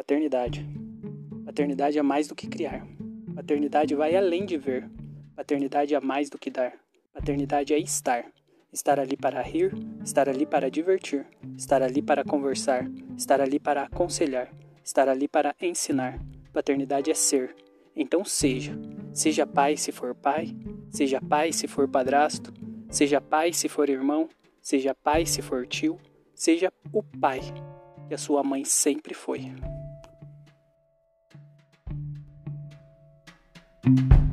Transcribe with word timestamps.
paternidade. 0.00 0.66
Paternidade 1.44 1.98
é 1.98 2.02
mais 2.02 2.26
do 2.26 2.34
que 2.34 2.46
criar. 2.48 2.86
Paternidade 3.34 3.94
vai 3.94 4.16
além 4.16 4.46
de 4.46 4.56
ver. 4.56 4.88
Paternidade 5.36 5.94
é 5.94 6.00
mais 6.00 6.30
do 6.30 6.38
que 6.38 6.48
dar. 6.48 6.72
Paternidade 7.12 7.74
é 7.74 7.78
estar. 7.78 8.24
Estar 8.72 8.98
ali 8.98 9.14
para 9.14 9.42
rir, 9.42 9.74
estar 10.02 10.26
ali 10.26 10.46
para 10.46 10.70
divertir, 10.70 11.26
estar 11.54 11.82
ali 11.82 12.00
para 12.00 12.24
conversar, 12.24 12.90
estar 13.14 13.42
ali 13.42 13.58
para 13.58 13.82
aconselhar, 13.82 14.50
estar 14.82 15.06
ali 15.06 15.28
para 15.28 15.54
ensinar. 15.60 16.18
Paternidade 16.50 17.10
é 17.10 17.14
ser. 17.14 17.54
Então 17.94 18.24
seja. 18.24 18.72
Seja 19.12 19.46
pai 19.46 19.76
se 19.76 19.92
for 19.92 20.14
pai, 20.14 20.56
seja 20.88 21.20
pai 21.20 21.52
se 21.52 21.66
for 21.68 21.86
padrasto, 21.86 22.54
seja 22.88 23.20
pai 23.20 23.52
se 23.52 23.68
for 23.68 23.90
irmão, 23.90 24.30
seja 24.62 24.94
pai 24.94 25.26
se 25.26 25.42
for 25.42 25.66
tio, 25.66 25.98
seja 26.34 26.72
o 26.90 27.02
pai 27.02 27.40
que 28.08 28.14
a 28.14 28.18
sua 28.18 28.42
mãe 28.42 28.64
sempre 28.64 29.14
foi. 29.14 29.52
Thank 33.82 34.12
you 34.12 34.29